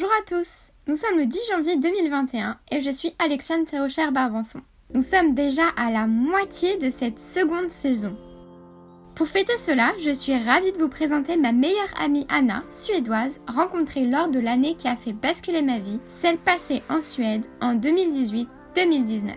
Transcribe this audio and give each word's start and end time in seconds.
Bonjour 0.00 0.14
à 0.14 0.24
tous 0.28 0.70
Nous 0.86 0.94
sommes 0.94 1.18
le 1.18 1.26
10 1.26 1.40
janvier 1.50 1.76
2021 1.76 2.56
et 2.70 2.80
je 2.80 2.90
suis 2.90 3.16
Alexandre 3.18 3.66
Terrocher 3.66 4.08
Barbanson. 4.12 4.60
Nous 4.94 5.02
sommes 5.02 5.34
déjà 5.34 5.66
à 5.76 5.90
la 5.90 6.06
moitié 6.06 6.76
de 6.76 6.88
cette 6.88 7.18
seconde 7.18 7.68
saison. 7.70 8.16
Pour 9.16 9.26
fêter 9.26 9.58
cela, 9.58 9.92
je 9.98 10.12
suis 10.12 10.36
ravie 10.36 10.70
de 10.70 10.78
vous 10.78 10.88
présenter 10.88 11.36
ma 11.36 11.50
meilleure 11.50 11.92
amie 12.00 12.28
Anna, 12.28 12.62
suédoise, 12.70 13.40
rencontrée 13.48 14.04
lors 14.04 14.28
de 14.28 14.38
l'année 14.38 14.76
qui 14.76 14.86
a 14.86 14.94
fait 14.94 15.12
basculer 15.12 15.62
ma 15.62 15.80
vie, 15.80 15.98
celle 16.06 16.38
passée 16.38 16.84
en 16.88 17.02
Suède 17.02 17.46
en 17.60 17.74
2018-2019. 17.74 19.32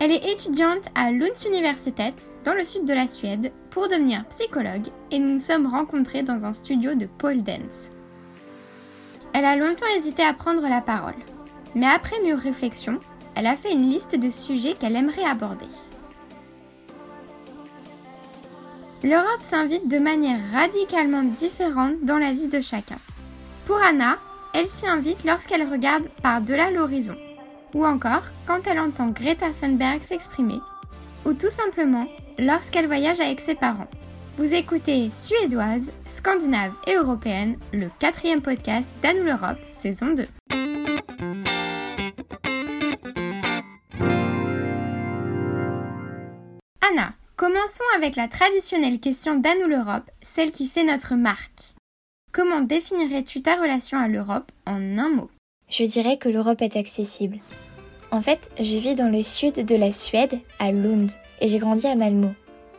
Elle 0.00 0.12
est 0.12 0.30
étudiante 0.30 0.90
à 0.94 1.10
Lunds 1.10 1.46
Universitet, 1.46 2.16
dans 2.44 2.52
le 2.52 2.64
sud 2.64 2.84
de 2.84 2.92
la 2.92 3.08
Suède, 3.08 3.50
pour 3.70 3.88
devenir 3.88 4.26
psychologue 4.28 4.88
et 5.10 5.18
nous 5.18 5.32
nous 5.32 5.38
sommes 5.38 5.68
rencontrés 5.68 6.22
dans 6.22 6.44
un 6.44 6.52
studio 6.52 6.94
de 6.94 7.06
pole 7.06 7.42
dance. 7.42 7.92
Elle 9.38 9.44
a 9.44 9.54
longtemps 9.54 9.86
hésité 9.96 10.24
à 10.24 10.34
prendre 10.34 10.68
la 10.68 10.80
parole, 10.80 11.14
mais 11.76 11.86
après 11.86 12.20
mûre 12.24 12.40
réflexion, 12.40 12.98
elle 13.36 13.46
a 13.46 13.56
fait 13.56 13.72
une 13.72 13.88
liste 13.88 14.16
de 14.16 14.30
sujets 14.30 14.74
qu'elle 14.74 14.96
aimerait 14.96 15.22
aborder. 15.22 15.68
L'Europe 19.04 19.42
s'invite 19.42 19.86
de 19.86 20.00
manière 20.00 20.40
radicalement 20.52 21.22
différente 21.22 22.02
dans 22.02 22.18
la 22.18 22.32
vie 22.32 22.48
de 22.48 22.60
chacun. 22.60 22.98
Pour 23.64 23.76
Anna, 23.76 24.18
elle 24.54 24.66
s'y 24.66 24.88
invite 24.88 25.22
lorsqu'elle 25.22 25.70
regarde 25.70 26.08
par-delà 26.20 26.72
l'horizon, 26.72 27.14
ou 27.76 27.86
encore 27.86 28.24
quand 28.44 28.66
elle 28.66 28.80
entend 28.80 29.06
Greta 29.06 29.50
Thunberg 29.60 30.02
s'exprimer, 30.02 30.58
ou 31.24 31.32
tout 31.32 31.50
simplement 31.50 32.06
lorsqu'elle 32.40 32.88
voyage 32.88 33.20
avec 33.20 33.38
ses 33.38 33.54
parents. 33.54 33.86
Vous 34.38 34.54
écoutez 34.54 35.10
Suédoise, 35.10 35.90
Scandinave 36.06 36.72
et 36.86 36.94
Européenne, 36.94 37.58
le 37.72 37.88
quatrième 37.98 38.40
podcast 38.40 38.88
d'Anou 39.02 39.24
l'Europe, 39.24 39.58
saison 39.66 40.14
2. 40.14 40.28
Anna, 46.80 47.14
commençons 47.34 47.82
avec 47.96 48.14
la 48.14 48.28
traditionnelle 48.28 49.00
question 49.00 49.34
d'Anou 49.34 49.66
l'Europe, 49.66 50.08
celle 50.22 50.52
qui 50.52 50.68
fait 50.68 50.84
notre 50.84 51.16
marque. 51.16 51.74
Comment 52.32 52.60
définirais-tu 52.60 53.42
ta 53.42 53.56
relation 53.56 53.98
à 53.98 54.06
l'Europe 54.06 54.52
en 54.66 54.98
un 54.98 55.08
mot? 55.08 55.30
Je 55.68 55.82
dirais 55.82 56.16
que 56.16 56.28
l'Europe 56.28 56.62
est 56.62 56.76
accessible. 56.76 57.40
En 58.12 58.22
fait, 58.22 58.52
je 58.56 58.76
vis 58.76 58.94
dans 58.94 59.10
le 59.10 59.24
sud 59.24 59.54
de 59.54 59.74
la 59.74 59.90
Suède, 59.90 60.38
à 60.60 60.70
Lund, 60.70 61.10
et 61.40 61.48
j'ai 61.48 61.58
grandi 61.58 61.88
à 61.88 61.96
Malmö. 61.96 62.28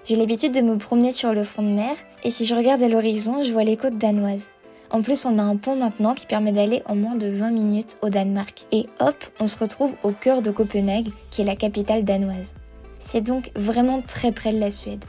J'ai 0.09 0.15
l'habitude 0.15 0.55
de 0.55 0.61
me 0.61 0.79
promener 0.79 1.11
sur 1.11 1.33
le 1.33 1.43
front 1.43 1.61
de 1.61 1.67
mer 1.67 1.95
et 2.23 2.31
si 2.31 2.43
je 2.43 2.55
regarde 2.55 2.81
à 2.81 2.87
l'horizon, 2.87 3.43
je 3.43 3.53
vois 3.53 3.63
les 3.63 3.77
côtes 3.77 3.99
danoises. 3.99 4.49
En 4.89 5.03
plus, 5.03 5.23
on 5.25 5.37
a 5.37 5.43
un 5.43 5.55
pont 5.55 5.75
maintenant 5.75 6.15
qui 6.15 6.25
permet 6.25 6.51
d'aller 6.51 6.81
en 6.87 6.95
moins 6.95 7.13
de 7.13 7.27
20 7.27 7.51
minutes 7.51 7.99
au 8.01 8.09
Danemark. 8.09 8.65
Et 8.71 8.87
hop, 8.99 9.23
on 9.39 9.45
se 9.45 9.59
retrouve 9.59 9.93
au 10.01 10.09
cœur 10.09 10.41
de 10.41 10.49
Copenhague, 10.49 11.09
qui 11.29 11.43
est 11.43 11.45
la 11.45 11.55
capitale 11.55 12.05
danoise. 12.05 12.55
C'est 12.97 13.21
donc 13.21 13.51
vraiment 13.55 14.01
très 14.01 14.31
près 14.31 14.51
de 14.51 14.59
la 14.59 14.71
Suède. 14.71 15.05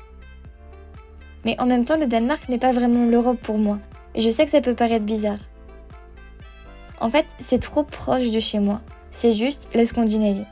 Mais 1.46 1.58
en 1.58 1.64
même 1.64 1.86
temps, 1.86 1.96
le 1.96 2.06
Danemark 2.06 2.50
n'est 2.50 2.58
pas 2.58 2.72
vraiment 2.72 3.06
l'Europe 3.06 3.40
pour 3.40 3.56
moi. 3.56 3.78
Je 4.18 4.28
sais 4.28 4.44
que 4.44 4.50
ça 4.50 4.60
peut 4.60 4.74
paraître 4.74 5.06
bizarre. 5.06 5.40
En 7.00 7.08
fait, 7.08 7.24
c'est 7.38 7.62
trop 7.62 7.84
proche 7.84 8.30
de 8.32 8.40
chez 8.40 8.58
moi. 8.58 8.82
C'est 9.10 9.32
juste 9.32 9.66
la 9.72 9.86
Scandinavie. 9.86 10.44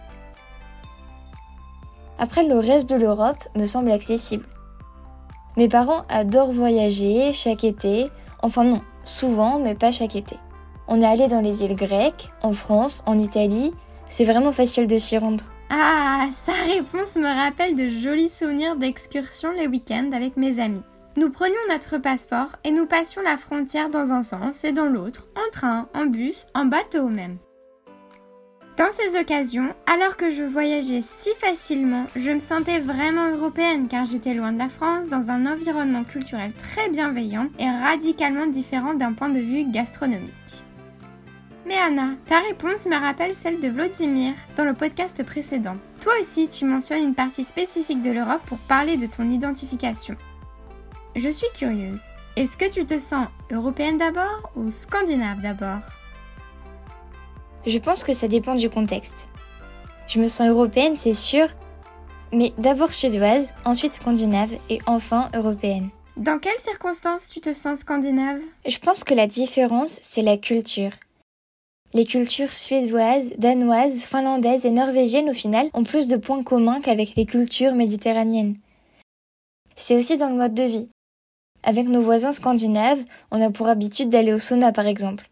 Après, 2.19 2.45
le 2.45 2.59
reste 2.59 2.91
de 2.91 2.97
l'Europe 2.97 3.45
me 3.57 3.65
semble 3.65 3.91
accessible. 3.91 4.47
Mes 5.57 5.69
parents 5.69 6.03
adorent 6.09 6.53
voyager 6.53 7.33
chaque 7.33 7.65
été, 7.65 8.11
enfin 8.43 8.65
non, 8.65 8.83
souvent, 9.05 9.59
mais 9.59 9.75
pas 9.75 9.91
chaque 9.91 10.17
été. 10.17 10.37
On 10.87 11.03
est 11.03 11.07
allé 11.07 11.29
dans 11.29 11.41
les 11.41 11.65
îles 11.65 11.77
grecques, 11.77 12.31
en 12.43 12.53
France, 12.53 13.03
en 13.07 13.19
Italie, 13.19 13.73
c'est 14.09 14.25
vraiment 14.25 14.53
facile 14.53 14.87
de 14.87 14.99
s'y 14.99 15.19
rendre. 15.19 15.45
Ah, 15.71 16.29
sa 16.45 16.53
réponse 16.53 17.17
me 17.17 17.27
rappelle 17.27 17.75
de 17.75 17.89
jolis 17.89 18.31
souvenirs 18.31 18.77
d'excursions 18.77 19.53
les 19.53 19.67
week-ends 19.67 20.11
avec 20.13 20.37
mes 20.37 20.61
amis. 20.61 20.83
Nous 21.17 21.31
prenions 21.31 21.55
notre 21.69 21.99
passeport 21.99 22.57
et 22.65 22.71
nous 22.71 22.87
passions 22.87 23.23
la 23.23 23.37
frontière 23.37 23.91
dans 23.91 24.13
un 24.13 24.23
sens 24.23 24.65
et 24.65 24.73
dans 24.73 24.87
l'autre, 24.87 25.27
en 25.37 25.51
train, 25.51 25.89
en 25.95 26.07
bus, 26.07 26.47
en 26.55 26.65
bateau 26.65 27.09
même. 27.09 27.39
Dans 28.79 28.93
ces 28.93 29.19
occasions, 29.19 29.75
alors 29.87 30.17
que 30.17 30.31
je 30.31 30.45
voyageais 30.45 31.03
si 31.03 31.31
facilement, 31.41 32.07
je 32.15 32.31
me 32.31 32.39
sentais 32.39 32.79
vraiment 32.79 33.29
européenne 33.29 33.89
car 33.89 34.05
j'étais 34.05 34.35
loin 34.35 34.53
de 34.53 34.59
la 34.59 34.69
France 34.69 35.09
dans 35.09 35.33
un 35.33 35.47
environnement 35.47 36.05
culturel 36.05 36.53
très 36.53 36.89
bienveillant 36.89 37.49
et 37.59 37.69
radicalement 37.69 38.47
différent 38.47 38.95
d'un 38.95 39.15
point 39.15 39.31
de 39.31 39.41
vue 39.41 39.65
gastronomique. 39.65 40.63
Mais 41.67 41.75
Anna, 41.75 42.15
ta 42.27 42.39
réponse 42.39 42.87
me 42.87 42.95
rappelle 42.95 43.35
celle 43.35 43.59
de 43.59 43.67
Vladimir 43.67 44.35
dans 44.55 44.65
le 44.65 44.75
podcast 44.75 45.25
précédent. 45.25 45.77
Toi 46.01 46.13
aussi, 46.21 46.47
tu 46.47 46.65
mentionnes 46.65 47.03
une 47.03 47.17
partie 47.17 47.43
spécifique 47.43 48.01
de 48.01 48.13
l'Europe 48.13 48.43
pour 48.47 48.59
parler 48.59 48.97
de 48.97 49.07
ton 49.07 49.29
identification. 49.29 50.15
Je 51.17 51.31
suis 51.31 51.49
curieuse. 51.53 52.03
Est-ce 52.37 52.57
que 52.57 52.71
tu 52.71 52.87
te 52.87 53.01
sens 53.01 53.27
européenne 53.51 53.99
d'abord 53.99 54.53
ou 54.55 54.71
scandinave 54.71 55.41
d'abord? 55.41 55.98
Je 57.69 57.79
pense 57.79 58.05
que 58.05 58.13
ça 58.13 58.29
dépend 58.29 58.55
du 58.55 58.71
contexte. 58.71 59.29
Je 60.07 60.21
me 60.21 60.29
sens 60.29 60.49
européenne, 60.49 60.97
c'est 60.97 61.13
sûr, 61.13 61.47
mais 62.33 62.53
d'abord 62.59 62.93
suédoise, 62.93 63.55
ensuite 63.65 63.95
scandinave 63.95 64.55
et 64.71 64.81
enfin 64.87 65.31
européenne. 65.35 65.91
Dans 66.17 66.39
quelles 66.39 66.59
circonstances 66.59 67.29
tu 67.29 67.41
te 67.41 67.53
sens 67.53 67.81
scandinave? 67.81 68.41
Je 68.67 68.79
pense 68.79 69.05
que 69.05 69.15
la 69.15 69.27
différence, 69.27 70.01
c'est 70.03 70.23
la 70.23 70.37
culture. 70.37 70.91
Les 71.95 72.05
cultures 72.05 72.53
suédoises, 72.53 73.35
danoises, 73.39 74.05
finlandaises 74.05 74.67
et 74.67 74.71
norvégiennes 74.71 75.31
au 75.31 75.35
final 75.35 75.71
ont 75.75 75.85
plus 75.85 76.09
de 76.09 76.17
points 76.17 76.43
communs 76.43 76.81
qu'avec 76.81 77.15
les 77.15 77.25
cultures 77.25 77.75
méditerranéennes. 77.75 78.57
C'est 79.75 79.97
aussi 79.97 80.17
dans 80.17 80.29
le 80.29 80.37
mode 80.37 80.55
de 80.55 80.65
vie. 80.65 80.89
Avec 81.63 81.89
nos 81.89 82.03
voisins 82.03 82.33
scandinaves, 82.33 83.03
on 83.31 83.41
a 83.41 83.51
pour 83.51 83.69
habitude 83.69 84.11
d'aller 84.11 84.33
au 84.33 84.39
sauna 84.39 84.73
par 84.73 84.87
exemple. 84.87 85.31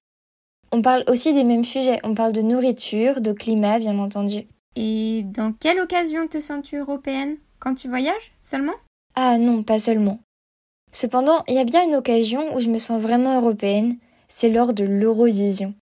On 0.72 0.82
parle 0.82 1.04
aussi 1.08 1.32
des 1.32 1.44
mêmes 1.44 1.64
sujets. 1.64 2.00
On 2.02 2.14
parle 2.14 2.32
de 2.32 2.42
nourriture, 2.42 3.20
de 3.20 3.32
climat, 3.32 3.78
bien 3.78 3.98
entendu. 3.98 4.46
Et 4.74 5.22
dans 5.24 5.52
quelle 5.52 5.80
occasion 5.80 6.26
te 6.28 6.40
sens-tu 6.40 6.76
européenne? 6.76 7.36
Quand 7.58 7.74
tu 7.74 7.88
voyages? 7.88 8.32
Seulement? 8.42 8.74
Ah 9.14 9.38
non, 9.38 9.62
pas 9.62 9.78
seulement. 9.78 10.18
Cependant, 10.92 11.42
il 11.48 11.54
y 11.54 11.58
a 11.58 11.64
bien 11.64 11.84
une 11.84 11.94
occasion 11.94 12.54
où 12.54 12.60
je 12.60 12.70
me 12.70 12.78
sens 12.78 13.00
vraiment 13.00 13.38
européenne, 13.38 13.96
c'est 14.28 14.50
lors 14.50 14.72
de 14.72 14.84
l'Eurovision. 14.84 15.74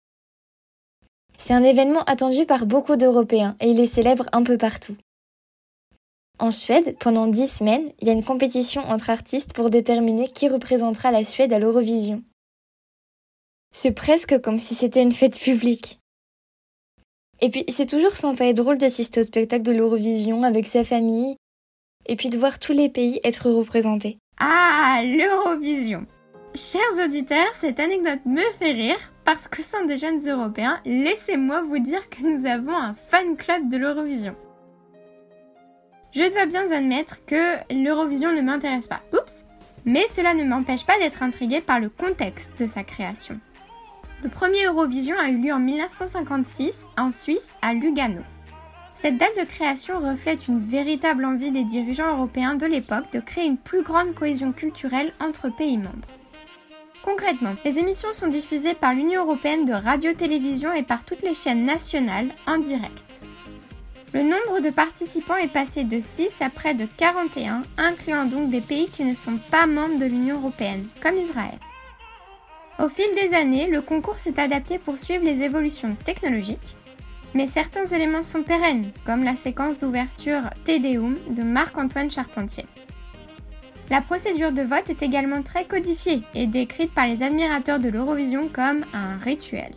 C'est 1.37 1.53
un 1.53 1.63
événement 1.63 2.03
attendu 2.03 2.45
par 2.45 2.65
beaucoup 2.65 2.95
d'Européens 2.95 3.55
et 3.59 3.71
il 3.71 3.79
est 3.79 3.87
célèbre 3.87 4.27
un 4.31 4.43
peu 4.43 4.57
partout. 4.57 4.95
En 6.39 6.51
Suède, 6.51 6.95
pendant 6.99 7.27
dix 7.27 7.47
semaines, 7.47 7.91
il 7.99 8.07
y 8.07 8.11
a 8.11 8.13
une 8.13 8.23
compétition 8.23 8.81
entre 8.89 9.09
artistes 9.09 9.53
pour 9.53 9.69
déterminer 9.69 10.27
qui 10.27 10.49
représentera 10.49 11.11
la 11.11 11.23
Suède 11.23 11.53
à 11.53 11.59
l'Eurovision. 11.59 12.21
C'est 13.75 13.91
presque 13.91 14.39
comme 14.39 14.59
si 14.59 14.75
c'était 14.75 15.01
une 15.01 15.11
fête 15.11 15.39
publique. 15.39 15.99
Et 17.41 17.49
puis 17.49 17.65
c'est 17.67 17.89
toujours 17.89 18.15
sympa 18.15 18.45
et 18.45 18.53
drôle 18.53 18.77
d'assister 18.77 19.19
au 19.19 19.23
spectacle 19.23 19.63
de 19.63 19.71
l'Eurovision 19.71 20.43
avec 20.43 20.67
sa 20.67 20.83
famille, 20.83 21.35
et 22.05 22.15
puis 22.15 22.29
de 22.29 22.37
voir 22.37 22.59
tous 22.59 22.71
les 22.71 22.87
pays 22.87 23.19
être 23.23 23.49
représentés. 23.49 24.19
Ah, 24.39 25.01
l'Eurovision 25.03 26.05
Chers 26.53 27.03
auditeurs, 27.03 27.51
cette 27.59 27.79
anecdote 27.79 28.19
me 28.25 28.43
fait 28.59 28.73
rire 28.73 29.11
parce 29.25 29.47
qu'au 29.47 29.63
sein 29.63 29.85
des 29.85 29.97
jeunes 29.97 30.21
européens, 30.29 30.79
laissez-moi 30.85 31.63
vous 31.63 31.79
dire 31.79 32.07
que 32.09 32.21
nous 32.21 32.45
avons 32.45 32.77
un 32.77 32.93
fan 32.93 33.35
club 33.35 33.69
de 33.69 33.77
l'Eurovision. 33.77 34.35
Je 36.11 36.31
dois 36.31 36.45
bien 36.45 36.71
admettre 36.71 37.25
que 37.25 37.55
l'Eurovision 37.73 38.31
ne 38.33 38.41
m'intéresse 38.41 38.85
pas. 38.85 39.01
Oups 39.13 39.45
Mais 39.83 40.05
cela 40.13 40.35
ne 40.35 40.43
m'empêche 40.43 40.85
pas 40.85 40.99
d'être 40.99 41.23
intriguée 41.23 41.61
par 41.61 41.79
le 41.79 41.89
contexte 41.89 42.51
de 42.59 42.67
sa 42.67 42.83
création. 42.83 43.39
Le 44.23 44.29
premier 44.29 44.63
Eurovision 44.67 45.17
a 45.19 45.29
eu 45.29 45.37
lieu 45.37 45.51
en 45.51 45.59
1956 45.59 46.87
en 46.97 47.11
Suisse, 47.11 47.55
à 47.61 47.73
Lugano. 47.73 48.21
Cette 48.95 49.17
date 49.17 49.37
de 49.37 49.43
création 49.43 49.99
reflète 49.99 50.47
une 50.47 50.61
véritable 50.61 51.25
envie 51.25 51.51
des 51.51 51.65
dirigeants 51.65 52.15
européens 52.15 52.55
de 52.55 52.65
l'époque 52.65 53.11
de 53.11 53.19
créer 53.19 53.45
une 53.45 53.57
plus 53.57 53.83
grande 53.83 54.13
cohésion 54.13 54.53
culturelle 54.53 55.11
entre 55.19 55.53
pays 55.53 55.77
membres. 55.77 56.07
Concrètement, 57.03 57.53
les 57.65 57.79
émissions 57.79 58.13
sont 58.13 58.27
diffusées 58.27 58.75
par 58.75 58.93
l'Union 58.93 59.25
européenne 59.25 59.65
de 59.65 59.73
radio-télévision 59.73 60.71
et 60.71 60.83
par 60.83 61.03
toutes 61.03 61.23
les 61.23 61.33
chaînes 61.33 61.65
nationales 61.65 62.29
en 62.47 62.59
direct. 62.59 63.03
Le 64.13 64.21
nombre 64.21 64.61
de 64.61 64.69
participants 64.69 65.35
est 65.35 65.51
passé 65.51 65.83
de 65.83 65.99
6 65.99 66.41
à 66.41 66.49
près 66.49 66.75
de 66.75 66.87
41, 66.95 67.63
incluant 67.77 68.23
donc 68.23 68.49
des 68.49 68.61
pays 68.61 68.87
qui 68.87 69.03
ne 69.03 69.15
sont 69.15 69.37
pas 69.51 69.65
membres 69.65 69.99
de 69.99 70.05
l'Union 70.05 70.37
européenne, 70.37 70.87
comme 71.01 71.17
Israël. 71.17 71.59
Au 72.83 72.89
fil 72.89 73.05
des 73.15 73.33
années, 73.33 73.67
le 73.69 73.81
concours 73.81 74.19
s'est 74.19 74.41
adapté 74.41 74.77
pour 74.77 74.99
suivre 74.99 75.23
les 75.23 75.41
évolutions 75.41 75.95
technologiques, 76.03 76.75
mais 77.33 77.47
certains 77.47 77.85
éléments 77.85 78.23
sont 78.23 78.43
pérennes, 78.43 78.91
comme 79.05 79.23
la 79.23 79.37
séquence 79.37 79.79
d'ouverture 79.79 80.49
Te 80.65 80.77
Deum 80.77 81.17
de 81.29 81.43
Marc-Antoine 81.43 82.11
Charpentier. 82.11 82.65
La 83.89 84.01
procédure 84.01 84.51
de 84.51 84.63
vote 84.63 84.89
est 84.89 85.01
également 85.01 85.43
très 85.43 85.63
codifiée 85.63 86.23
et 86.35 86.45
décrite 86.45 86.93
par 86.93 87.07
les 87.07 87.23
admirateurs 87.23 87.79
de 87.79 87.87
l'Eurovision 87.87 88.49
comme 88.49 88.83
un 88.93 89.17
rituel. 89.17 89.71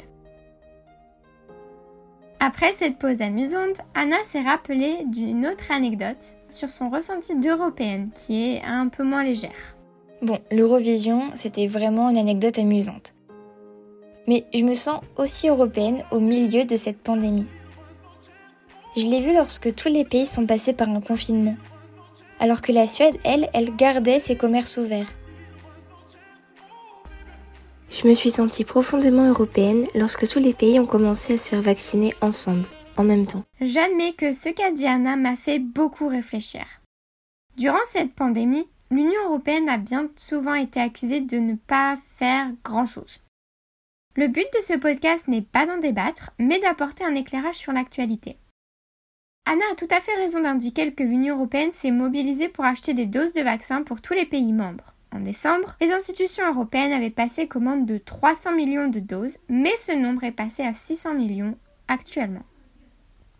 Après 2.40 2.72
cette 2.72 2.98
pause 2.98 3.22
amusante, 3.22 3.82
Anna 3.94 4.16
s'est 4.24 4.42
rappelée 4.42 5.04
d'une 5.06 5.46
autre 5.46 5.70
anecdote 5.70 6.38
sur 6.50 6.70
son 6.70 6.90
ressenti 6.90 7.36
d'européenne 7.36 8.10
qui 8.12 8.50
est 8.50 8.62
un 8.64 8.88
peu 8.88 9.04
moins 9.04 9.22
légère. 9.22 9.75
Bon, 10.22 10.38
l'Eurovision, 10.50 11.30
c'était 11.34 11.66
vraiment 11.66 12.08
une 12.08 12.16
anecdote 12.16 12.58
amusante. 12.58 13.14
Mais 14.26 14.44
je 14.54 14.64
me 14.64 14.74
sens 14.74 15.00
aussi 15.16 15.48
européenne 15.48 16.02
au 16.10 16.20
milieu 16.20 16.64
de 16.64 16.76
cette 16.76 16.98
pandémie. 16.98 17.46
Je 18.96 19.06
l'ai 19.06 19.20
vu 19.20 19.34
lorsque 19.34 19.74
tous 19.74 19.88
les 19.88 20.04
pays 20.04 20.26
sont 20.26 20.46
passés 20.46 20.72
par 20.72 20.88
un 20.88 21.00
confinement, 21.00 21.56
alors 22.40 22.62
que 22.62 22.72
la 22.72 22.86
Suède, 22.86 23.16
elle, 23.24 23.50
elle 23.52 23.76
gardait 23.76 24.20
ses 24.20 24.36
commerces 24.36 24.78
ouverts. 24.78 25.12
Je 27.90 28.08
me 28.08 28.14
suis 28.14 28.30
sentie 28.30 28.64
profondément 28.64 29.28
européenne 29.28 29.86
lorsque 29.94 30.26
tous 30.26 30.38
les 30.38 30.54
pays 30.54 30.80
ont 30.80 30.86
commencé 30.86 31.34
à 31.34 31.36
se 31.36 31.50
faire 31.50 31.62
vacciner 31.62 32.14
ensemble, 32.22 32.64
en 32.96 33.04
même 33.04 33.26
temps. 33.26 33.44
J'admets 33.60 34.12
que 34.12 34.32
ce 34.32 34.48
qu'a 34.48 34.70
dit 34.70 34.86
Anna 34.86 35.16
m'a 35.16 35.36
fait 35.36 35.58
beaucoup 35.58 36.08
réfléchir. 36.08 36.64
Durant 37.56 37.84
cette 37.90 38.12
pandémie, 38.14 38.66
l'Union 38.90 39.24
européenne 39.26 39.68
a 39.68 39.78
bien 39.78 40.08
souvent 40.16 40.54
été 40.54 40.80
accusée 40.80 41.20
de 41.20 41.38
ne 41.38 41.54
pas 41.54 41.98
faire 42.16 42.50
grand-chose. 42.64 43.20
Le 44.16 44.28
but 44.28 44.46
de 44.54 44.60
ce 44.60 44.74
podcast 44.74 45.28
n'est 45.28 45.42
pas 45.42 45.66
d'en 45.66 45.78
débattre, 45.78 46.30
mais 46.38 46.58
d'apporter 46.58 47.04
un 47.04 47.14
éclairage 47.14 47.56
sur 47.56 47.72
l'actualité. 47.72 48.38
Anna 49.44 49.64
a 49.70 49.74
tout 49.74 49.88
à 49.90 50.00
fait 50.00 50.14
raison 50.14 50.40
d'indiquer 50.40 50.92
que 50.92 51.02
l'Union 51.02 51.36
européenne 51.36 51.72
s'est 51.72 51.90
mobilisée 51.90 52.48
pour 52.48 52.64
acheter 52.64 52.94
des 52.94 53.06
doses 53.06 53.32
de 53.32 53.42
vaccins 53.42 53.82
pour 53.82 54.00
tous 54.00 54.14
les 54.14 54.24
pays 54.24 54.52
membres. 54.52 54.94
En 55.12 55.20
décembre, 55.20 55.76
les 55.80 55.92
institutions 55.92 56.46
européennes 56.48 56.92
avaient 56.92 57.10
passé 57.10 57.46
commande 57.46 57.86
de 57.86 57.98
300 57.98 58.56
millions 58.56 58.88
de 58.88 59.00
doses, 59.00 59.38
mais 59.48 59.76
ce 59.76 59.92
nombre 59.92 60.24
est 60.24 60.32
passé 60.32 60.62
à 60.62 60.72
600 60.72 61.14
millions 61.14 61.56
actuellement. 61.88 62.42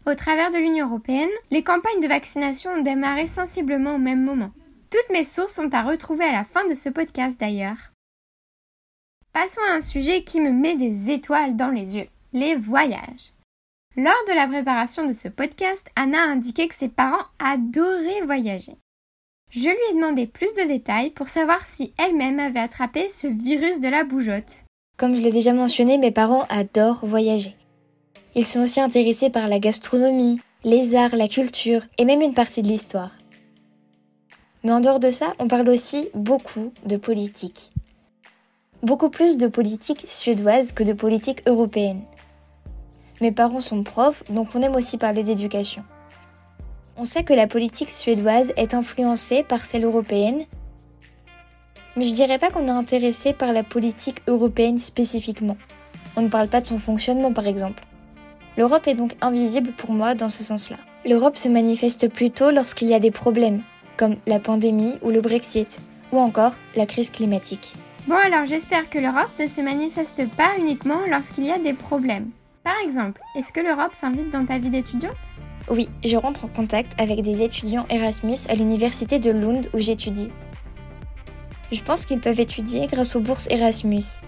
Au 0.06 0.14
travers 0.14 0.52
de 0.52 0.58
l'Union 0.58 0.87
européenne, 0.87 1.28
les 1.50 1.64
campagnes 1.64 2.00
de 2.00 2.06
vaccination 2.06 2.70
ont 2.70 2.82
démarré 2.82 3.26
sensiblement 3.26 3.96
au 3.96 3.98
même 3.98 4.22
moment. 4.22 4.52
Toutes 4.91 5.11
mes 5.12 5.25
sources 5.25 5.55
sont 5.55 5.75
à 5.75 5.83
retrouver 5.83 6.25
à 6.25 6.33
la 6.33 6.44
fin 6.44 6.67
de 6.69 6.75
ce 6.75 6.88
podcast 6.88 7.38
d'ailleurs. 7.41 7.93
Passons 9.33 9.61
à 9.69 9.75
un 9.75 9.81
sujet 9.81 10.23
qui 10.23 10.41
me 10.41 10.50
met 10.50 10.77
des 10.77 11.11
étoiles 11.11 11.56
dans 11.56 11.71
les 11.71 11.97
yeux, 11.97 12.06
les 12.33 12.55
voyages. 12.55 13.33
Lors 13.97 14.25
de 14.29 14.35
la 14.35 14.47
préparation 14.47 15.06
de 15.06 15.12
ce 15.12 15.29
podcast, 15.29 15.87
Anna 15.97 16.19
a 16.19 16.27
indiqué 16.29 16.69
que 16.69 16.75
ses 16.75 16.88
parents 16.88 17.27
adoraient 17.38 18.25
voyager. 18.25 18.77
Je 19.50 19.69
lui 19.69 19.91
ai 19.91 19.94
demandé 19.94 20.27
plus 20.27 20.55
de 20.55 20.69
détails 20.69 21.11
pour 21.11 21.29
savoir 21.29 21.67
si 21.67 21.93
elle-même 21.99 22.39
avait 22.39 22.61
attrapé 22.61 23.09
ce 23.11 23.27
virus 23.27 23.81
de 23.81 23.89
la 23.89 24.05
bougeotte. 24.05 24.65
Comme 24.97 25.17
je 25.17 25.23
l'ai 25.23 25.32
déjà 25.32 25.53
mentionné, 25.53 25.99
mes 25.99 26.11
parents 26.12 26.44
adorent 26.49 27.05
voyager. 27.05 27.56
Ils 28.35 28.47
sont 28.47 28.61
aussi 28.61 28.81
intéressés 28.81 29.31
par 29.31 29.49
la 29.49 29.59
gastronomie, 29.59 30.41
les 30.65 30.94
arts, 30.94 31.17
la 31.17 31.29
culture 31.29 31.82
et 31.99 32.05
même 32.05 32.23
une 32.23 32.35
partie 32.35 32.62
de 32.62 32.69
l'histoire. 32.69 33.17
Mais 34.67 34.73
en 34.73 34.81
dehors 34.81 34.99
de 34.99 35.13
ça, 35.13 35.29
on 35.39 35.47
parle 35.47 35.69
aussi 35.69 36.09
beaucoup 36.13 36.73
de 36.85 36.97
politique. 36.97 37.71
Beaucoup 38.83 39.11
plus 39.11 39.39
de 39.39 39.47
politique 39.47 40.03
suédoise 40.09 40.73
que 40.73 40.83
de 40.83 40.93
politique 40.93 41.47
européenne. 41.47 42.01
Mes 43.21 43.31
parents 43.31 43.61
sont 43.61 43.85
profs, 43.85 44.25
donc 44.29 44.49
on 44.57 44.63
aime 44.63 44.75
aussi 44.75 44.99
parler 44.99 45.23
d'éducation. 45.23 45.85
On 46.97 47.05
sait 47.05 47.23
que 47.23 47.33
la 47.33 47.47
politique 47.47 47.91
suédoise 47.91 48.53
est 48.57 48.75
influencée 48.75 49.45
par 49.45 49.65
celle 49.65 49.85
européenne, 49.85 50.43
mais 51.95 52.09
je 52.09 52.15
dirais 52.15 52.41
pas 52.41 52.51
qu'on 52.51 52.67
est 52.67 52.71
intéressé 52.71 53.33
par 53.33 53.53
la 53.53 53.63
politique 53.63 54.21
européenne 54.27 54.81
spécifiquement. 54.81 55.57
On 56.17 56.23
ne 56.23 56.29
parle 56.29 56.49
pas 56.49 56.61
de 56.61 56.67
son 56.67 56.81
fonctionnement 56.81 57.33
par 57.33 57.47
exemple. 57.47 57.85
L'Europe 58.57 58.89
est 58.89 58.95
donc 58.95 59.15
invisible 59.21 59.71
pour 59.71 59.93
moi 59.93 60.17
dans 60.17 60.29
ce 60.29 60.43
sens-là. 60.43 60.79
L'Europe 61.09 61.37
se 61.37 61.49
manifeste 61.49 62.09
plutôt 62.09 62.51
lorsqu'il 62.51 62.89
y 62.89 62.95
a 62.95 62.99
des 62.99 63.13
problèmes, 63.13 63.63
comme 63.96 64.16
la 64.26 64.38
pandémie 64.38 64.94
ou 65.02 65.10
le 65.10 65.20
Brexit, 65.20 65.81
ou 66.12 66.19
encore 66.19 66.54
la 66.75 66.87
crise 66.87 67.10
climatique. 67.10 67.75
Bon 68.06 68.14
alors 68.14 68.46
j'espère 68.46 68.88
que 68.88 68.98
l'Europe 68.98 69.31
ne 69.40 69.48
se 69.48 69.60
manifeste 69.60 70.28
pas 70.37 70.50
uniquement 70.58 71.00
lorsqu'il 71.10 71.44
y 71.44 71.50
a 71.50 71.58
des 71.58 71.72
problèmes. 71.72 72.31
Par 72.62 72.76
exemple, 72.82 73.20
est-ce 73.37 73.52
que 73.52 73.60
l'Europe 73.60 73.94
s'invite 73.94 74.31
dans 74.31 74.44
ta 74.44 74.58
vie 74.58 74.70
d'étudiante 74.70 75.14
Oui, 75.70 75.88
je 76.04 76.16
rentre 76.16 76.44
en 76.44 76.48
contact 76.48 76.93
avec 77.00 77.22
des 77.22 77.43
étudiants 77.43 77.87
Erasmus 77.90 78.38
à 78.48 78.54
l'université 78.54 79.19
de 79.19 79.31
Lund 79.31 79.69
où 79.72 79.78
j'étudie. 79.78 80.31
Je 81.72 81.81
pense 81.82 82.04
qu'ils 82.04 82.20
peuvent 82.20 82.40
étudier 82.40 82.87
grâce 82.87 83.16
aux 83.16 83.20
bourses 83.20 83.48
Erasmus. 83.50 84.22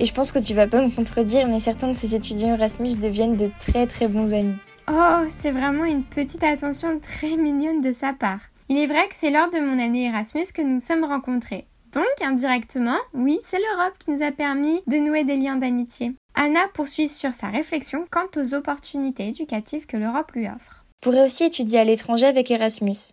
Et 0.00 0.06
je 0.06 0.14
pense 0.14 0.32
que 0.32 0.38
tu 0.38 0.54
vas 0.54 0.66
pas 0.66 0.80
me 0.80 0.88
contredire, 0.88 1.46
mais 1.46 1.60
certains 1.60 1.88
de 1.88 1.92
ces 1.92 2.14
étudiants 2.14 2.54
Erasmus 2.54 2.94
deviennent 2.94 3.36
de 3.36 3.50
très 3.60 3.86
très 3.86 4.08
bons 4.08 4.32
amis. 4.32 4.56
Oh, 4.90 5.26
c'est 5.28 5.50
vraiment 5.50 5.84
une 5.84 6.04
petite 6.04 6.42
attention 6.42 6.98
très 7.00 7.36
mignonne 7.36 7.82
de 7.82 7.92
sa 7.92 8.14
part. 8.14 8.40
Il 8.70 8.78
est 8.78 8.86
vrai 8.86 9.06
que 9.08 9.14
c'est 9.14 9.30
lors 9.30 9.50
de 9.50 9.58
mon 9.58 9.78
année 9.78 10.06
Erasmus 10.06 10.46
que 10.54 10.62
nous 10.62 10.74
nous 10.74 10.80
sommes 10.80 11.04
rencontrés. 11.04 11.66
Donc, 11.92 12.06
indirectement, 12.22 12.96
oui, 13.12 13.40
c'est 13.44 13.58
l'Europe 13.58 13.92
qui 13.98 14.10
nous 14.10 14.22
a 14.22 14.32
permis 14.32 14.80
de 14.86 14.96
nouer 14.96 15.24
des 15.24 15.36
liens 15.36 15.56
d'amitié. 15.56 16.14
Anna 16.34 16.60
poursuit 16.72 17.10
sur 17.10 17.34
sa 17.34 17.48
réflexion 17.48 18.06
quant 18.10 18.28
aux 18.36 18.54
opportunités 18.54 19.28
éducatives 19.28 19.84
que 19.84 19.98
l'Europe 19.98 20.32
lui 20.32 20.46
offre. 20.46 20.82
Je 21.02 21.10
pourrais 21.10 21.26
aussi 21.26 21.44
étudier 21.44 21.78
à 21.78 21.84
l'étranger 21.84 22.24
avec 22.24 22.50
Erasmus. 22.50 23.12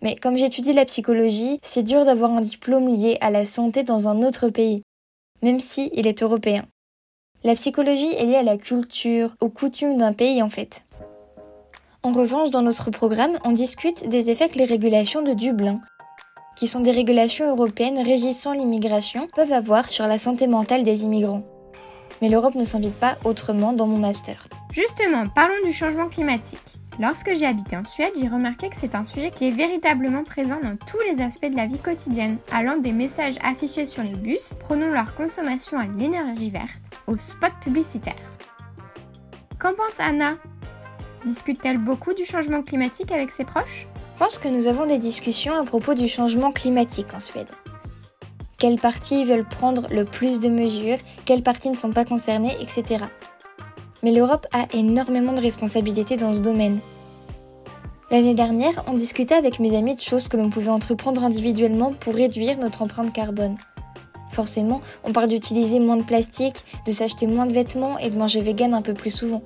Mais 0.00 0.14
comme 0.14 0.36
j'étudie 0.36 0.74
la 0.74 0.84
psychologie, 0.84 1.58
c'est 1.62 1.82
dur 1.82 2.04
d'avoir 2.04 2.30
un 2.30 2.40
diplôme 2.40 2.88
lié 2.88 3.18
à 3.20 3.30
la 3.30 3.44
santé 3.44 3.82
dans 3.82 4.08
un 4.08 4.22
autre 4.22 4.48
pays, 4.48 4.82
même 5.44 5.60
si 5.60 5.90
il 5.92 6.08
est 6.08 6.24
européen. 6.24 6.64
La 7.44 7.54
psychologie 7.54 8.12
est 8.16 8.24
liée 8.24 8.34
à 8.34 8.42
la 8.42 8.56
culture, 8.56 9.36
aux 9.40 9.48
coutumes 9.48 9.98
d'un 9.98 10.12
pays 10.12 10.42
en 10.42 10.50
fait. 10.50 10.84
En 12.02 12.10
revanche, 12.10 12.50
dans 12.50 12.62
notre 12.62 12.90
programme, 12.90 13.38
on 13.44 13.52
discute 13.52 14.08
des 14.08 14.30
effets 14.30 14.48
que 14.48 14.58
les 14.58 14.64
régulations 14.64 15.22
de 15.22 15.32
Dublin, 15.32 15.80
qui 16.56 16.66
sont 16.66 16.80
des 16.80 16.90
régulations 16.90 17.48
européennes 17.48 18.00
régissant 18.02 18.52
l'immigration, 18.52 19.28
peuvent 19.36 19.52
avoir 19.52 19.88
sur 19.88 20.08
la 20.08 20.18
santé 20.18 20.48
mentale 20.48 20.82
des 20.82 21.04
immigrants 21.04 21.44
mais 22.20 22.28
l'Europe 22.28 22.54
ne 22.54 22.64
s'invite 22.64 22.94
pas 22.94 23.18
autrement 23.24 23.72
dans 23.72 23.86
mon 23.86 23.98
master. 23.98 24.48
Justement, 24.72 25.26
parlons 25.34 25.54
du 25.64 25.72
changement 25.72 26.08
climatique. 26.08 26.78
Lorsque 27.00 27.34
j'ai 27.34 27.46
habité 27.46 27.76
en 27.76 27.84
Suède, 27.84 28.12
j'ai 28.16 28.28
remarqué 28.28 28.68
que 28.68 28.76
c'est 28.76 28.94
un 28.94 29.02
sujet 29.02 29.32
qui 29.32 29.48
est 29.48 29.50
véritablement 29.50 30.22
présent 30.22 30.60
dans 30.62 30.76
tous 30.76 31.00
les 31.10 31.20
aspects 31.20 31.50
de 31.50 31.56
la 31.56 31.66
vie 31.66 31.78
quotidienne, 31.78 32.38
allant 32.52 32.76
des 32.76 32.92
messages 32.92 33.34
affichés 33.42 33.84
sur 33.84 34.04
les 34.04 34.14
bus, 34.14 34.54
prenant 34.60 34.86
leur 34.86 35.16
consommation 35.16 35.76
à 35.76 35.86
l'énergie 35.86 36.50
verte, 36.50 36.82
aux 37.08 37.16
spots 37.16 37.48
publicitaires. 37.62 38.14
Qu'en 39.58 39.72
pense 39.74 39.98
Anna? 39.98 40.36
Discute-t-elle 41.24 41.78
beaucoup 41.78 42.14
du 42.14 42.24
changement 42.24 42.62
climatique 42.62 43.10
avec 43.10 43.32
ses 43.32 43.44
proches? 43.44 43.88
Je 44.14 44.18
pense 44.20 44.38
que 44.38 44.48
nous 44.48 44.68
avons 44.68 44.86
des 44.86 44.98
discussions 44.98 45.58
à 45.58 45.64
propos 45.64 45.94
du 45.94 46.08
changement 46.08 46.52
climatique 46.52 47.12
en 47.12 47.18
Suède. 47.18 47.48
Quelles 48.56 48.78
parties 48.78 49.24
veulent 49.24 49.48
prendre 49.48 49.88
le 49.92 50.04
plus 50.04 50.38
de 50.38 50.48
mesures, 50.48 50.98
quelles 51.24 51.42
parties 51.42 51.70
ne 51.70 51.76
sont 51.76 51.90
pas 51.90 52.04
concernées, 52.04 52.56
etc. 52.60 53.04
Mais 54.04 54.12
l'Europe 54.12 54.46
a 54.52 54.66
énormément 54.74 55.32
de 55.32 55.40
responsabilités 55.40 56.18
dans 56.18 56.34
ce 56.34 56.42
domaine. 56.42 56.78
L'année 58.10 58.34
dernière, 58.34 58.84
on 58.86 58.92
discutait 58.92 59.34
avec 59.34 59.60
mes 59.60 59.74
amis 59.74 59.94
de 59.94 60.00
choses 60.00 60.28
que 60.28 60.36
l'on 60.36 60.50
pouvait 60.50 60.68
entreprendre 60.68 61.24
individuellement 61.24 61.94
pour 61.94 62.14
réduire 62.14 62.58
notre 62.58 62.82
empreinte 62.82 63.14
carbone. 63.14 63.56
Forcément, 64.30 64.82
on 65.04 65.12
parle 65.12 65.30
d'utiliser 65.30 65.80
moins 65.80 65.96
de 65.96 66.02
plastique, 66.02 66.62
de 66.86 66.92
s'acheter 66.92 67.26
moins 67.26 67.46
de 67.46 67.54
vêtements 67.54 67.96
et 67.96 68.10
de 68.10 68.18
manger 68.18 68.42
vegan 68.42 68.74
un 68.74 68.82
peu 68.82 68.92
plus 68.92 69.08
souvent. 69.08 69.42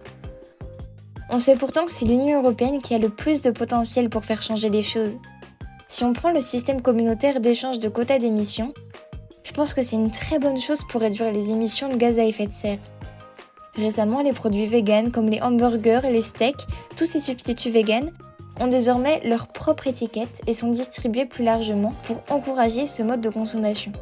On 1.31 1.39
sait 1.39 1.55
pourtant 1.55 1.85
que 1.85 1.93
c'est 1.93 2.05
l'Union 2.05 2.43
européenne 2.43 2.83
qui 2.83 2.95
a 2.95 2.99
le 2.99 3.11
plus 3.11 3.43
de 3.43 3.53
potentiel 3.53 4.11
pour 4.11 4.25
faire 4.25 4.43
changer 4.43 4.71
les 4.71 4.83
choses. 4.83 5.19
Si 5.87 6.03
on 6.03 6.13
prend 6.13 6.33
le 6.33 6.41
système 6.41 6.83
communautaire 6.83 7.39
d'échange 7.39 7.79
de 7.79 7.89
quotas 7.89 8.19
d'émissions, 8.19 8.75
je 9.45 9.53
pense 9.53 9.73
que 9.73 9.83
c'est 9.83 9.95
une 9.95 10.11
très 10.11 10.41
bonne 10.41 10.61
chose 10.61 10.83
pour 10.91 11.01
réduire 11.01 11.31
les 11.31 11.51
émissions 11.51 11.89
de 11.89 11.97
gaz 11.97 12.19
à 12.19 12.25
effet 12.25 12.49
de 12.49 12.53
serre. 12.53 12.79
Récemment, 13.79 14.23
les 14.23 14.33
produits 14.33 14.67
véganes 14.67 15.13
comme 15.13 15.31
les 15.31 15.41
hamburgers 15.41 16.01
et 16.05 16.13
les 16.13 16.21
steaks, 16.21 16.67
tous 16.97 17.07
ces 17.07 17.21
substituts 17.21 17.71
véganes, 17.71 18.11
ont 18.59 18.67
désormais 18.67 19.21
leur 19.25 19.47
propre 19.47 19.87
étiquette 19.87 20.43
et 20.49 20.53
sont 20.53 20.69
distribués 20.69 21.27
plus 21.27 21.45
largement 21.45 21.95
pour 22.03 22.23
encourager 22.29 22.87
ce 22.87 23.05
mode 23.05 23.21
de 23.21 23.31
consommation. 23.31 23.93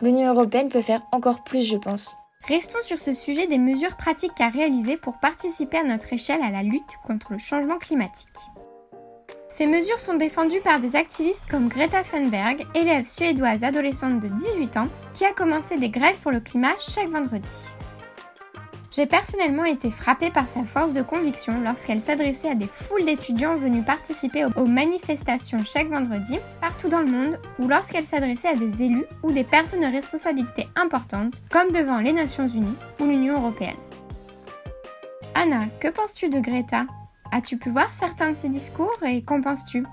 L'Union 0.00 0.32
européenne 0.32 0.68
peut 0.68 0.80
faire 0.80 1.02
encore 1.10 1.42
plus, 1.42 1.68
je 1.68 1.76
pense. 1.76 2.16
Restons 2.46 2.82
sur 2.82 2.98
ce 2.98 3.12
sujet 3.12 3.48
des 3.48 3.58
mesures 3.58 3.96
pratiques 3.96 4.40
à 4.40 4.48
réaliser 4.48 4.96
pour 4.96 5.18
participer 5.18 5.78
à 5.78 5.84
notre 5.84 6.12
échelle 6.12 6.42
à 6.42 6.50
la 6.50 6.62
lutte 6.62 6.82
contre 7.04 7.32
le 7.32 7.38
changement 7.38 7.78
climatique. 7.78 8.28
Ces 9.48 9.66
mesures 9.66 10.00
sont 10.00 10.14
défendues 10.14 10.60
par 10.60 10.78
des 10.78 10.94
activistes 10.94 11.46
comme 11.50 11.68
Greta 11.68 12.02
Thunberg, 12.02 12.64
élève 12.74 13.06
suédoise 13.06 13.64
adolescente 13.64 14.20
de 14.20 14.28
18 14.28 14.76
ans, 14.76 14.88
qui 15.14 15.24
a 15.24 15.32
commencé 15.32 15.78
des 15.78 15.90
grèves 15.90 16.18
pour 16.22 16.32
le 16.32 16.40
climat 16.40 16.74
chaque 16.78 17.08
vendredi. 17.08 17.74
J'ai 18.96 19.06
personnellement 19.06 19.64
été 19.64 19.90
frappée 19.90 20.30
par 20.30 20.46
sa 20.46 20.62
force 20.62 20.92
de 20.92 21.02
conviction 21.02 21.60
lorsqu'elle 21.64 21.98
s'adressait 21.98 22.50
à 22.50 22.54
des 22.54 22.68
foules 22.68 23.04
d'étudiants 23.04 23.56
venus 23.56 23.84
participer 23.84 24.44
aux 24.44 24.66
manifestations 24.66 25.64
chaque 25.64 25.88
vendredi 25.88 26.38
partout 26.60 26.88
dans 26.88 27.00
le 27.00 27.10
monde 27.10 27.40
ou 27.58 27.66
lorsqu'elle 27.66 28.04
s'adressait 28.04 28.50
à 28.50 28.54
des 28.54 28.84
élus 28.84 29.06
ou 29.24 29.32
des 29.32 29.42
personnes 29.42 29.80
de 29.80 29.92
responsabilité 29.92 30.68
importantes 30.76 31.42
comme 31.50 31.72
devant 31.72 31.98
les 31.98 32.12
Nations 32.12 32.46
Unies 32.46 32.76
ou 33.00 33.06
l'Union 33.06 33.34
Européenne. 33.34 33.74
Anna, 35.34 35.66
que 35.80 35.88
penses-tu 35.88 36.28
de 36.28 36.38
Greta? 36.38 36.86
As-tu 37.32 37.58
pu 37.58 37.70
voir 37.70 37.92
certains 37.92 38.30
de 38.30 38.36
ses 38.36 38.48
discours 38.48 38.96
et 39.04 39.24
qu'en 39.24 39.40
penses-tu? 39.40 39.84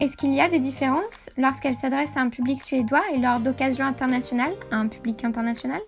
Est-ce 0.00 0.16
qu'il 0.16 0.34
y 0.34 0.40
a 0.40 0.48
des 0.48 0.58
différences 0.58 1.30
lorsqu'elle 1.36 1.74
s'adresse 1.74 2.16
à 2.16 2.22
un 2.22 2.30
public 2.30 2.60
suédois 2.60 3.02
et 3.14 3.18
lors 3.18 3.38
d'occasions 3.38 3.84
internationales 3.84 4.54
à 4.72 4.76
un 4.76 4.88
public 4.88 5.24
international? 5.24 5.80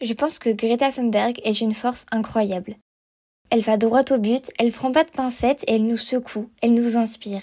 Je 0.00 0.14
pense 0.14 0.38
que 0.38 0.50
Greta 0.50 0.92
Thunberg 0.92 1.40
est 1.42 1.60
une 1.60 1.74
force 1.74 2.06
incroyable. 2.12 2.76
Elle 3.50 3.62
va 3.62 3.76
droit 3.76 4.04
au 4.10 4.18
but, 4.18 4.50
elle 4.58 4.72
prend 4.72 4.92
pas 4.92 5.04
de 5.04 5.10
pincettes 5.10 5.64
et 5.66 5.74
elle 5.74 5.86
nous 5.86 5.96
secoue, 5.96 6.50
elle 6.62 6.74
nous 6.74 6.96
inspire. 6.96 7.42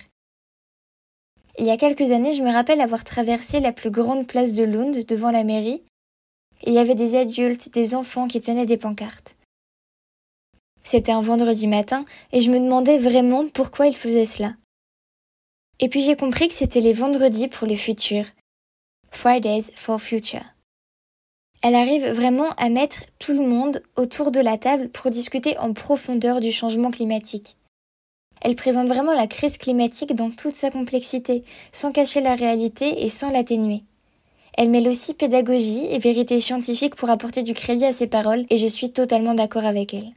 Il 1.57 1.65
y 1.65 1.71
a 1.71 1.77
quelques 1.77 2.11
années, 2.11 2.33
je 2.33 2.43
me 2.43 2.51
rappelle 2.51 2.81
avoir 2.81 3.03
traversé 3.03 3.59
la 3.59 3.71
plus 3.71 3.91
grande 3.91 4.27
place 4.27 4.53
de 4.53 4.63
Lund 4.63 5.05
devant 5.05 5.31
la 5.31 5.43
mairie. 5.43 5.83
il 6.63 6.73
y 6.73 6.77
avait 6.77 6.95
des 6.95 7.15
adultes, 7.15 7.73
des 7.73 7.95
enfants 7.95 8.27
qui 8.27 8.39
tenaient 8.39 8.65
des 8.65 8.77
pancartes. 8.77 9.35
C'était 10.83 11.11
un 11.11 11.21
vendredi 11.21 11.67
matin 11.67 12.05
et 12.31 12.41
je 12.41 12.51
me 12.51 12.59
demandais 12.59 12.97
vraiment 12.97 13.47
pourquoi 13.49 13.87
il 13.87 13.95
faisait 13.95 14.25
cela. 14.25 14.55
Et 15.79 15.89
puis 15.89 16.01
j'ai 16.01 16.15
compris 16.15 16.47
que 16.47 16.53
c'était 16.53 16.79
les 16.79 16.93
vendredis 16.93 17.47
pour 17.47 17.67
le 17.67 17.75
futur. 17.75 18.25
Fridays 19.11 19.71
for 19.75 19.99
Future. 19.99 20.54
Elle 21.67 21.73
arrive 21.73 22.05
vraiment 22.05 22.51
à 22.57 22.69
mettre 22.69 23.05
tout 23.17 23.33
le 23.33 23.43
monde 23.43 23.81
autour 23.95 24.29
de 24.29 24.39
la 24.39 24.55
table 24.55 24.87
pour 24.89 25.09
discuter 25.09 25.57
en 25.57 25.73
profondeur 25.73 26.39
du 26.39 26.51
changement 26.51 26.91
climatique. 26.91 27.57
Elle 28.39 28.55
présente 28.55 28.87
vraiment 28.87 29.15
la 29.15 29.25
crise 29.25 29.57
climatique 29.57 30.13
dans 30.13 30.29
toute 30.29 30.55
sa 30.55 30.69
complexité, 30.69 31.43
sans 31.73 31.91
cacher 31.91 32.21
la 32.21 32.35
réalité 32.35 33.03
et 33.03 33.09
sans 33.09 33.31
l'atténuer. 33.31 33.81
Elle 34.55 34.69
mêle 34.69 34.87
aussi 34.87 35.15
pédagogie 35.15 35.87
et 35.89 35.97
vérité 35.97 36.39
scientifique 36.39 36.95
pour 36.95 37.09
apporter 37.09 37.41
du 37.41 37.55
crédit 37.55 37.85
à 37.85 37.91
ses 37.91 38.05
paroles 38.05 38.45
et 38.51 38.57
je 38.57 38.67
suis 38.67 38.91
totalement 38.91 39.33
d'accord 39.33 39.65
avec 39.65 39.95
elle. 39.95 40.13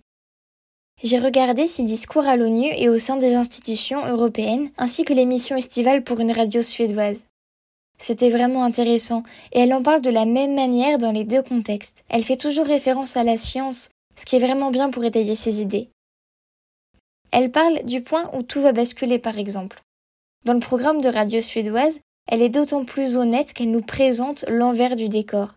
J'ai 1.03 1.19
regardé 1.19 1.67
ses 1.67 1.85
discours 1.85 2.27
à 2.27 2.37
l'ONU 2.37 2.69
et 2.77 2.91
au 2.91 2.99
sein 2.99 3.17
des 3.17 3.37
institutions 3.37 4.05
européennes, 4.05 4.69
ainsi 4.77 5.03
que 5.03 5.15
l'émission 5.15 5.57
estivale 5.57 6.05
pour 6.05 6.21
une 6.21 6.33
radio 6.33 6.61
suédoise. 6.61 7.25
C'était 7.99 8.31
vraiment 8.31 8.65
intéressant, 8.65 9.23
et 9.53 9.61
elle 9.61 9.75
en 9.75 9.83
parle 9.83 10.01
de 10.01 10.11
la 10.11 10.25
même 10.25 10.55
manière 10.55 10.99
dans 10.99 11.13
les 11.13 11.25
deux 11.25 11.43
contextes. 11.43 12.05
Elle 12.09 12.25
fait 12.25 12.37
toujours 12.37 12.67
référence 12.67 13.17
à 13.17 13.25
la 13.25 13.37
science, 13.37 13.91
ce 14.15 14.25
qui 14.25 14.37
est 14.37 14.47
vraiment 14.47 14.71
bien 14.71 14.91
pour 14.91 15.05
étayer 15.05 15.35
ses 15.35 15.61
idées. 15.61 15.89
Elle 17.31 17.51
parle 17.51 17.85
du 17.85 18.01
point 18.01 18.31
où 18.35 18.43
tout 18.43 18.61
va 18.61 18.73
basculer 18.73 19.19
par 19.19 19.39
exemple. 19.39 19.83
Dans 20.45 20.55
le 20.55 20.61
programme 20.61 21.01
de 21.01 21.09
radio 21.09 21.41
suédoise, 21.41 22.01
elle 22.27 22.43
est 22.43 22.49
d'autant 22.49 22.85
plus 22.85 23.17
honnête 23.17 23.53
qu'elle 23.53 23.71
nous 23.71 23.83
présente 23.83 24.45
l'envers 24.49 24.97
du 24.97 25.09
décor. 25.09 25.57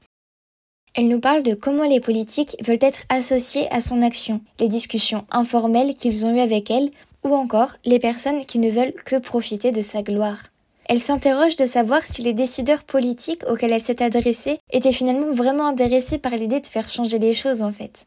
Elle 0.93 1.07
nous 1.07 1.19
parle 1.19 1.43
de 1.43 1.53
comment 1.53 1.87
les 1.87 2.01
politiques 2.01 2.57
veulent 2.65 2.77
être 2.81 3.03
associés 3.07 3.71
à 3.71 3.79
son 3.79 4.01
action, 4.01 4.41
les 4.59 4.67
discussions 4.67 5.23
informelles 5.31 5.95
qu'ils 5.95 6.25
ont 6.25 6.35
eues 6.35 6.41
avec 6.41 6.69
elle, 6.69 6.91
ou 7.23 7.33
encore 7.35 7.75
les 7.85 7.99
personnes 7.99 8.45
qui 8.45 8.59
ne 8.59 8.69
veulent 8.69 8.93
que 9.05 9.17
profiter 9.17 9.71
de 9.71 9.81
sa 9.81 10.01
gloire. 10.01 10.43
Elle 10.91 10.99
s'interroge 10.99 11.55
de 11.55 11.65
savoir 11.65 12.05
si 12.05 12.21
les 12.21 12.33
décideurs 12.33 12.83
politiques 12.83 13.45
auxquels 13.47 13.71
elle 13.71 13.81
s'est 13.81 14.03
adressée 14.03 14.59
étaient 14.73 14.91
finalement 14.91 15.31
vraiment 15.31 15.67
intéressés 15.67 16.17
par 16.17 16.33
l'idée 16.33 16.59
de 16.59 16.67
faire 16.67 16.89
changer 16.89 17.17
les 17.17 17.33
choses 17.33 17.61
en 17.61 17.71
fait. 17.71 18.05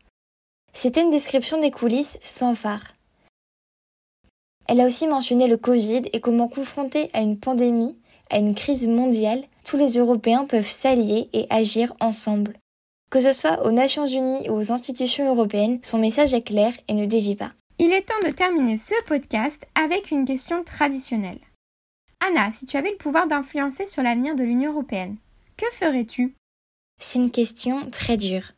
C'était 0.75 1.00
une 1.00 1.09
description 1.09 1.59
des 1.59 1.71
coulisses 1.71 2.19
sans 2.21 2.55
phare. 2.55 2.85
Elle 4.69 4.83
a 4.83 4.87
aussi 4.87 5.07
mentionné 5.07 5.49
le 5.49 5.57
Covid 5.57 6.03
et 6.12 6.21
comment 6.21 6.47
confronté 6.47 7.09
à 7.14 7.23
une 7.23 7.38
pandémie, 7.38 7.97
à 8.29 8.37
une 8.37 8.55
crise 8.55 8.87
mondiale, 8.87 9.45
tous 9.64 9.79
les 9.79 9.97
Européens 9.97 10.45
peuvent 10.45 10.69
s'allier 10.69 11.31
et 11.33 11.47
agir 11.49 11.95
ensemble. 12.00 12.59
Que 13.11 13.19
ce 13.19 13.33
soit 13.33 13.64
aux 13.64 13.73
Nations 13.73 14.05
Unies 14.05 14.50
ou 14.50 14.59
aux 14.59 14.73
institutions 14.73 15.26
européennes, 15.35 15.79
son 15.83 15.97
message 15.97 16.35
est 16.35 16.47
clair 16.47 16.75
et 16.88 16.93
ne 16.93 17.07
dévie 17.07 17.35
pas. 17.35 17.53
Il 17.79 17.95
est 17.95 18.03
temps 18.03 18.29
de 18.29 18.35
terminer 18.35 18.76
ce 18.76 18.95
podcast 19.07 19.67
avec 19.75 20.11
une 20.11 20.26
question 20.26 20.62
traditionnelle. 20.64 21.38
Anna, 22.26 22.50
si 22.50 22.64
tu 22.64 22.78
avais 22.78 22.90
le 22.90 22.97
pouvoir 22.97 23.26
d'influencer 23.26 23.85
sur 23.85 24.02
l'avenir 24.02 24.35
de 24.35 24.45
l'Union 24.45 24.73
européenne, 24.73 25.16
que 25.59 25.66
ferais-tu? 25.73 26.35
C'est 26.99 27.19
une 27.19 27.31
question 27.31 27.90
très 27.90 28.16
dure. 28.16 28.52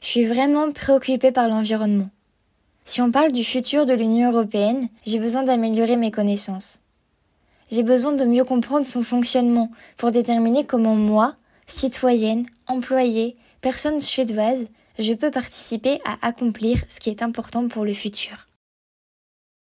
Je 0.00 0.06
suis 0.06 0.24
vraiment 0.24 0.70
préoccupée 0.70 1.32
par 1.32 1.48
l'environnement. 1.48 2.10
Si 2.84 3.02
on 3.02 3.10
parle 3.10 3.32
du 3.32 3.42
futur 3.42 3.86
de 3.86 3.94
l'Union 3.94 4.30
européenne, 4.30 4.88
j'ai 5.04 5.18
besoin 5.18 5.42
d'améliorer 5.42 5.96
mes 5.96 6.12
connaissances. 6.12 6.82
J'ai 7.72 7.82
besoin 7.82 8.12
de 8.12 8.24
mieux 8.24 8.44
comprendre 8.44 8.86
son 8.86 9.02
fonctionnement 9.02 9.72
pour 9.96 10.12
déterminer 10.12 10.64
comment 10.64 10.94
moi, 10.94 11.34
citoyenne, 11.66 12.46
employée, 12.68 13.36
personne 13.62 14.00
suédoise, 14.00 14.68
je 15.00 15.14
peux 15.14 15.32
participer 15.32 16.00
à 16.04 16.24
accomplir 16.24 16.84
ce 16.88 17.00
qui 17.00 17.10
est 17.10 17.22
important 17.22 17.66
pour 17.66 17.84
le 17.84 17.94
futur. 17.94 18.46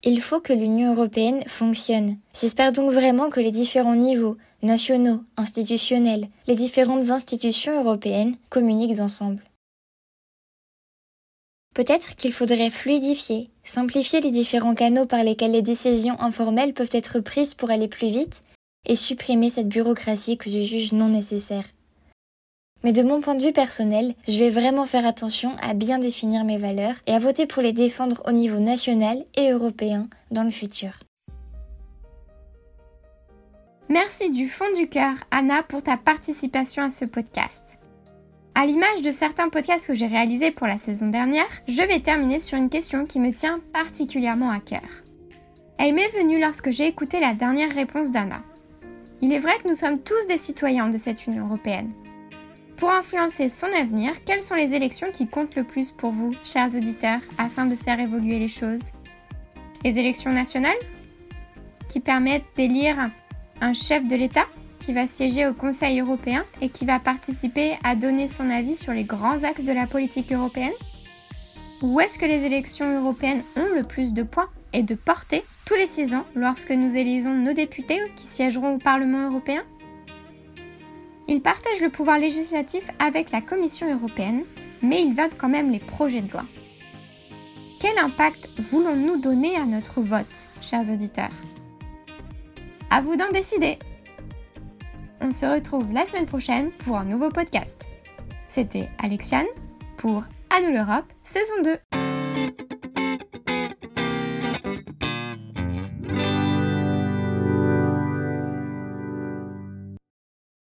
Il 0.05 0.19
faut 0.19 0.41
que 0.41 0.51
l'Union 0.51 0.93
européenne 0.93 1.43
fonctionne. 1.47 2.17
J'espère 2.33 2.73
donc 2.73 2.91
vraiment 2.91 3.29
que 3.29 3.39
les 3.39 3.51
différents 3.51 3.95
niveaux, 3.95 4.35
nationaux, 4.61 5.21
institutionnels, 5.37 6.27
les 6.45 6.55
différentes 6.55 7.11
institutions 7.11 7.81
européennes 7.81 8.35
communiquent 8.49 8.99
ensemble. 8.99 9.41
Peut-être 11.73 12.15
qu'il 12.15 12.33
faudrait 12.33 12.69
fluidifier, 12.69 13.49
simplifier 13.63 14.19
les 14.19 14.31
différents 14.31 14.75
canaux 14.75 15.05
par 15.05 15.23
lesquels 15.23 15.53
les 15.53 15.61
décisions 15.61 16.19
informelles 16.19 16.73
peuvent 16.73 16.89
être 16.91 17.21
prises 17.21 17.53
pour 17.53 17.71
aller 17.71 17.87
plus 17.87 18.09
vite 18.09 18.43
et 18.85 18.97
supprimer 18.97 19.49
cette 19.49 19.69
bureaucratie 19.69 20.37
que 20.37 20.49
je 20.49 20.59
juge 20.59 20.91
non 20.91 21.07
nécessaire. 21.07 21.63
Mais 22.83 22.91
de 22.91 23.01
mon 23.01 23.21
point 23.21 23.35
de 23.35 23.43
vue 23.43 23.53
personnel, 23.53 24.13
je 24.27 24.39
vais 24.39 24.49
vraiment 24.49 24.85
faire 24.85 25.05
attention 25.05 25.55
à 25.61 25.73
bien 25.73 25.99
définir 25.99 26.43
mes 26.43 26.57
valeurs 26.57 26.95
et 27.07 27.13
à 27.13 27.19
voter 27.19 27.47
pour 27.47 27.61
les 27.61 27.71
défendre 27.71 28.21
au 28.25 28.31
niveau 28.31 28.59
national 28.59 29.23
et 29.35 29.51
européen 29.51 30.07
dans 30.31 30.43
le 30.43 30.51
futur. 30.51 30.99
Merci 33.89 34.31
du 34.31 34.49
fond 34.49 34.71
du 34.75 34.89
cœur, 34.89 35.13
Anna, 35.31 35.63
pour 35.63 35.83
ta 35.83 35.97
participation 35.97 36.83
à 36.83 36.89
ce 36.89 37.05
podcast. 37.05 37.79
À 38.55 38.65
l'image 38.65 39.01
de 39.01 39.11
certains 39.11 39.49
podcasts 39.49 39.87
que 39.87 39.93
j'ai 39.93 40.07
réalisés 40.07 40.51
pour 40.51 40.67
la 40.67 40.77
saison 40.77 41.07
dernière, 41.07 41.47
je 41.67 41.81
vais 41.81 41.99
terminer 41.99 42.39
sur 42.39 42.57
une 42.57 42.69
question 42.69 43.05
qui 43.05 43.19
me 43.19 43.31
tient 43.31 43.59
particulièrement 43.71 44.51
à 44.51 44.59
cœur. 44.59 44.81
Elle 45.77 45.95
m'est 45.95 46.09
venue 46.09 46.39
lorsque 46.39 46.71
j'ai 46.71 46.87
écouté 46.87 47.19
la 47.19 47.33
dernière 47.33 47.73
réponse 47.73 48.11
d'Anna. 48.11 48.41
Il 49.21 49.31
est 49.33 49.39
vrai 49.39 49.57
que 49.57 49.67
nous 49.67 49.75
sommes 49.75 49.99
tous 49.99 50.27
des 50.27 50.37
citoyens 50.37 50.89
de 50.89 50.97
cette 50.97 51.25
Union 51.25 51.45
européenne. 51.45 51.93
Pour 52.83 52.91
influencer 52.91 53.47
son 53.47 53.67
avenir, 53.67 54.11
quelles 54.25 54.41
sont 54.41 54.55
les 54.55 54.75
élections 54.75 55.07
qui 55.09 55.25
comptent 55.25 55.55
le 55.55 55.63
plus 55.63 55.91
pour 55.91 56.11
vous, 56.11 56.31
chers 56.43 56.75
auditeurs, 56.75 57.21
afin 57.37 57.65
de 57.65 57.77
faire 57.77 57.97
évoluer 57.97 58.39
les 58.39 58.49
choses? 58.49 58.91
Les 59.85 59.99
élections 59.99 60.33
nationales 60.33 60.75
Qui 61.87 62.01
permettent 62.01 62.43
d'élire 62.57 63.09
un 63.61 63.71
chef 63.71 64.05
de 64.05 64.17
l'État 64.17 64.47
qui 64.79 64.91
va 64.91 65.07
siéger 65.07 65.47
au 65.47 65.53
Conseil 65.53 66.01
européen 66.01 66.43
et 66.59 66.67
qui 66.67 66.83
va 66.83 66.99
participer 66.99 67.77
à 67.85 67.95
donner 67.95 68.27
son 68.27 68.49
avis 68.49 68.75
sur 68.75 68.91
les 68.91 69.05
grands 69.05 69.45
axes 69.45 69.63
de 69.63 69.71
la 69.71 69.87
politique 69.87 70.33
européenne? 70.33 70.73
Ou 71.81 72.01
est-ce 72.01 72.19
que 72.19 72.25
les 72.25 72.43
élections 72.43 72.99
européennes 72.99 73.43
ont 73.55 73.77
le 73.77 73.83
plus 73.83 74.13
de 74.13 74.23
poids 74.23 74.49
et 74.73 74.83
de 74.83 74.95
portée 74.95 75.45
tous 75.65 75.75
les 75.75 75.87
six 75.87 76.13
ans 76.13 76.25
lorsque 76.35 76.71
nous 76.71 76.97
élisons 76.97 77.33
nos 77.33 77.53
députés 77.53 78.01
qui 78.17 78.25
siégeront 78.25 78.75
au 78.75 78.77
Parlement 78.77 79.29
européen? 79.29 79.63
Il 81.27 81.41
partage 81.41 81.81
le 81.81 81.89
pouvoir 81.89 82.17
législatif 82.17 82.89
avec 82.99 83.31
la 83.31 83.41
Commission 83.41 83.91
européenne, 83.93 84.43
mais 84.81 85.01
il 85.01 85.13
vote 85.13 85.37
quand 85.37 85.49
même 85.49 85.71
les 85.71 85.79
projets 85.79 86.21
de 86.21 86.31
loi. 86.31 86.43
Quel 87.79 87.97
impact 87.97 88.49
voulons-nous 88.59 89.19
donner 89.19 89.55
à 89.57 89.65
notre 89.65 90.01
vote, 90.01 90.25
chers 90.61 90.89
auditeurs? 90.89 91.29
À 92.89 93.01
vous 93.01 93.15
d'en 93.15 93.29
décider 93.29 93.79
On 95.21 95.31
se 95.31 95.45
retrouve 95.45 95.91
la 95.91 96.05
semaine 96.05 96.25
prochaine 96.25 96.71
pour 96.71 96.97
un 96.97 97.05
nouveau 97.05 97.29
podcast. 97.29 97.77
C'était 98.47 98.89
Alexiane 98.99 99.47
pour 99.97 100.23
À 100.49 100.61
nous 100.61 100.71
l'Europe, 100.71 101.05
saison 101.23 101.55
2. 101.63 102.02